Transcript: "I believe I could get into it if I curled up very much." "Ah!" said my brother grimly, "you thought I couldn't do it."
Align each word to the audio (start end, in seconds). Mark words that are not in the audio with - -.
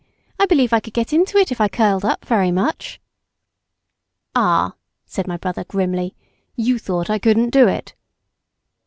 "I 0.39 0.47
believe 0.47 0.73
I 0.73 0.79
could 0.79 0.95
get 0.95 1.13
into 1.13 1.37
it 1.37 1.51
if 1.51 1.61
I 1.61 1.67
curled 1.67 2.03
up 2.03 2.25
very 2.25 2.51
much." 2.51 2.99
"Ah!" 4.35 4.73
said 5.05 5.27
my 5.27 5.37
brother 5.37 5.63
grimly, 5.63 6.15
"you 6.55 6.79
thought 6.79 7.11
I 7.11 7.19
couldn't 7.19 7.51
do 7.51 7.67
it." 7.67 7.93